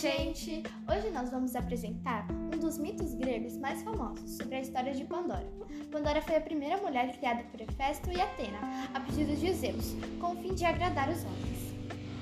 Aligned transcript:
gente! 0.00 0.62
Hoje 0.90 1.10
nós 1.10 1.30
vamos 1.30 1.54
apresentar 1.54 2.26
um 2.30 2.58
dos 2.58 2.78
mitos 2.78 3.12
gregos 3.12 3.58
mais 3.58 3.82
famosos 3.82 4.30
sobre 4.30 4.54
a 4.54 4.60
história 4.60 4.94
de 4.94 5.04
Pandora. 5.04 5.46
Pandora 5.92 6.22
foi 6.22 6.36
a 6.36 6.40
primeira 6.40 6.78
mulher 6.78 7.14
criada 7.18 7.42
por 7.44 7.60
Hefesto 7.60 8.10
e 8.10 8.18
Atena, 8.18 8.88
a 8.94 9.00
pedido 9.00 9.36
de 9.36 9.52
Zeus, 9.52 9.94
com 10.18 10.32
o 10.32 10.36
fim 10.36 10.54
de 10.54 10.64
agradar 10.64 11.10
os 11.10 11.22
homens. 11.22 11.79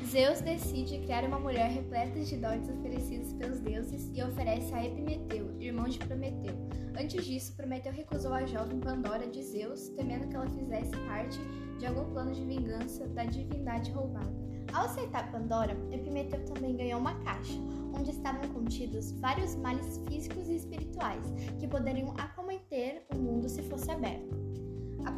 Zeus 0.09 0.40
decide 0.40 1.00
criar 1.00 1.22
uma 1.24 1.38
mulher 1.38 1.70
repleta 1.70 2.18
de 2.18 2.34
dotes 2.38 2.70
oferecidos 2.70 3.34
pelos 3.34 3.61
deuses 3.61 4.11
e 4.14 4.23
oferece 4.23 4.73
a 4.73 4.82
Epimeteu, 4.82 5.54
irmão 5.61 5.86
de 5.86 5.98
Prometeu. 5.98 6.54
Antes 6.98 7.27
disso, 7.27 7.54
Prometeu 7.54 7.92
recusou 7.92 8.32
a 8.32 8.46
jovem 8.46 8.80
Pandora 8.80 9.27
de 9.27 9.42
Zeus, 9.42 9.91
temendo 9.91 10.27
que 10.27 10.34
ela 10.34 10.48
fizesse 10.48 10.92
parte 11.06 11.38
de 11.79 11.84
algum 11.84 12.10
plano 12.10 12.32
de 12.32 12.42
vingança 12.42 13.06
da 13.09 13.24
divindade 13.24 13.91
roubada. 13.91 14.33
Ao 14.73 14.86
aceitar 14.86 15.30
Pandora, 15.30 15.77
Epimeteu 15.92 16.42
também 16.47 16.75
ganhou 16.75 17.00
uma 17.00 17.14
caixa, 17.22 17.59
onde 17.92 18.11
estavam 18.11 18.48
contidos 18.48 19.12
vários 19.12 19.56
males 19.56 20.00
físicos 20.09 20.48
e 20.48 20.56
espirituais 20.56 21.22
que 21.59 21.69
poderiam 21.69 22.14
acometer 22.16 23.05
o 23.12 23.19
mundo 23.19 23.47
se 23.47 23.62
fosse 23.64 23.91
aberto. 23.91 24.27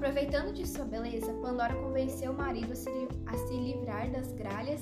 Aproveitando 0.00 0.54
de 0.54 0.66
sua 0.66 0.86
beleza, 0.86 1.30
Pandora 1.42 1.74
convenceu 1.74 2.32
o 2.32 2.34
marido 2.34 2.72
a 2.72 2.74
se, 2.74 2.88
a 3.27 3.36
se 3.36 3.52
livrar 3.52 4.10
das 4.10 4.32
gralhas 4.32 4.80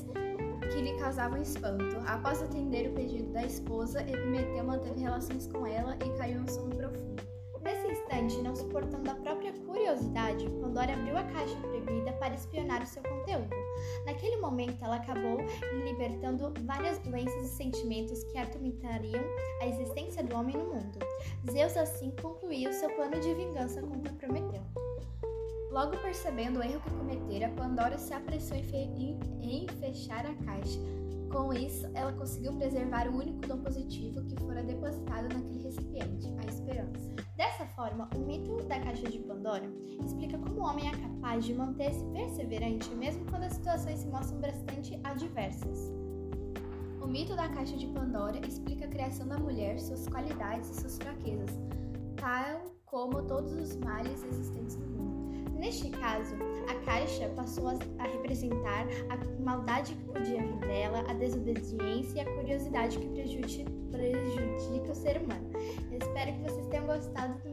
que 0.71 0.81
lhe 0.81 0.97
causavam 0.97 1.43
espanto. 1.43 1.97
Após 2.07 2.41
atender 2.41 2.89
o 2.89 2.95
pedido 2.95 3.33
da 3.33 3.45
esposa, 3.45 4.01
Epimeteu 4.03 4.63
manteve 4.63 5.01
relações 5.01 5.49
com 5.49 5.67
ela 5.67 5.97
e 6.07 6.17
caiu 6.17 6.39
em 6.39 6.43
um 6.45 6.47
sono 6.47 6.73
profundo. 6.73 7.21
Nesse 7.61 7.89
instante, 7.89 8.41
não 8.43 8.55
suportando 8.55 9.11
a 9.11 9.15
própria 9.17 9.53
curiosidade, 9.67 10.49
Pandora 10.61 10.93
abriu 10.93 11.17
a 11.17 11.25
caixa 11.25 11.57
proibida 11.63 12.13
para 12.13 12.35
espionar 12.35 12.81
o 12.81 12.87
seu 12.87 13.03
conteúdo. 13.03 13.57
Naquele 14.07 14.37
momento, 14.37 14.85
ela 14.85 14.97
acabou 14.97 15.39
libertando 15.85 16.55
várias 16.65 16.97
doenças 17.01 17.43
e 17.43 17.57
sentimentos 17.57 18.23
que 18.23 18.39
atormentariam 18.39 19.25
a 19.61 19.67
existência 19.67 20.23
do 20.23 20.37
homem 20.37 20.57
no 20.57 20.67
mundo. 20.67 21.01
Zeus 21.51 21.77
assim 21.77 22.13
concluiu 22.23 22.73
seu 22.73 22.89
plano 22.91 23.19
de 23.19 23.35
vingança 23.35 23.83
contra 23.83 24.13
Prometeu. 24.13 24.63
Logo 25.79 25.97
percebendo 25.99 26.59
o 26.59 26.63
erro 26.65 26.81
que 26.81 26.91
cometera, 26.91 27.51
Pandora 27.51 27.97
se 27.99 28.13
apressou 28.13 28.57
em 28.57 29.69
fechar 29.79 30.27
a 30.27 30.35
caixa. 30.45 30.81
Com 31.31 31.55
isso, 31.55 31.89
ela 31.95 32.13
conseguiu 32.15 32.53
preservar 32.55 33.07
o 33.07 33.17
único 33.17 33.47
dom 33.47 33.63
positivo 33.63 34.25
que 34.25 34.35
fora 34.43 34.61
depositado 34.65 35.33
naquele 35.33 35.63
recipiente, 35.63 36.35
a 36.37 36.51
esperança. 36.51 37.15
Dessa 37.37 37.65
forma, 37.77 38.11
o 38.17 38.19
mito 38.19 38.57
da 38.65 38.81
caixa 38.81 39.09
de 39.09 39.21
Pandora 39.21 39.71
explica 40.05 40.37
como 40.37 40.63
o 40.63 40.65
homem 40.65 40.89
é 40.89 40.97
capaz 40.97 41.45
de 41.45 41.55
manter-se 41.55 42.05
perseverante 42.07 42.93
mesmo 42.97 43.25
quando 43.27 43.45
as 43.45 43.53
situações 43.53 44.01
se 44.01 44.09
mostram 44.09 44.41
bastante 44.41 44.99
adversas. 45.05 45.93
O 47.01 47.07
mito 47.07 47.37
da 47.37 47.49
caixa 47.51 47.77
de 47.77 47.87
Pandora 47.87 48.45
explica 48.45 48.87
a 48.87 48.89
criação 48.89 49.29
da 49.29 49.39
mulher, 49.39 49.79
suas 49.79 50.09
qualidades 50.09 50.71
e 50.71 50.81
suas 50.81 50.99
fraquezas, 50.99 51.57
tal 52.17 52.78
como 52.91 53.23
todos 53.23 53.53
os 53.53 53.77
males 53.77 54.25
existentes 54.25 54.77
no 54.77 54.87
mundo. 54.87 55.51
Neste 55.59 55.91
caso, 55.91 56.37
a 56.69 56.75
caixa 56.85 57.29
passou 57.31 57.69
a 57.69 58.03
representar 58.05 58.87
a 59.11 59.43
maldade 59.43 59.95
que 59.95 60.05
podia 60.05 60.41
vir 60.41 60.59
dela, 60.61 61.05
a 61.09 61.15
desobediência 61.15 62.19
e 62.19 62.21
a 62.21 62.35
curiosidade 62.37 62.99
que 62.99 63.09
prejudica, 63.09 64.93
o 64.93 64.95
ser 64.95 65.21
humano. 65.21 65.51
Eu 65.91 65.99
espero 65.99 66.33
que 66.33 66.43
vocês 66.43 66.67
tenham 66.69 66.87
gostado 66.87 67.35
do. 67.43 67.48